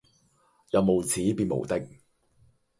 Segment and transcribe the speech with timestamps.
[0.71, 1.99] 人無恥便無敵